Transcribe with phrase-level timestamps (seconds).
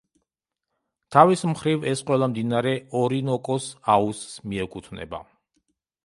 [1.15, 3.67] თავის მხრივ, ეს ყველა მდინარე ორინოკოს
[3.97, 5.21] აუზს მიკეუთვნება.